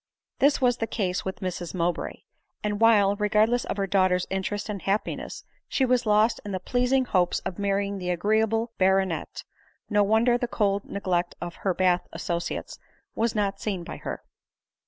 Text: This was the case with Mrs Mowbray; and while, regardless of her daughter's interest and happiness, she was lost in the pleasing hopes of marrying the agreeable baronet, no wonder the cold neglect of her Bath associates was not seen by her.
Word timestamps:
This 0.39 0.59
was 0.59 0.77
the 0.77 0.87
case 0.87 1.23
with 1.25 1.41
Mrs 1.41 1.75
Mowbray; 1.75 2.21
and 2.63 2.81
while, 2.81 3.15
regardless 3.17 3.65
of 3.65 3.77
her 3.77 3.85
daughter's 3.85 4.25
interest 4.31 4.67
and 4.67 4.81
happiness, 4.81 5.43
she 5.69 5.85
was 5.85 6.07
lost 6.07 6.41
in 6.43 6.51
the 6.53 6.59
pleasing 6.59 7.05
hopes 7.05 7.37
of 7.41 7.59
marrying 7.59 7.99
the 7.99 8.09
agreeable 8.09 8.71
baronet, 8.79 9.43
no 9.91 10.01
wonder 10.01 10.39
the 10.39 10.47
cold 10.47 10.85
neglect 10.85 11.35
of 11.39 11.53
her 11.57 11.75
Bath 11.75 12.07
associates 12.13 12.79
was 13.13 13.35
not 13.35 13.61
seen 13.61 13.83
by 13.83 13.97
her. 13.97 14.23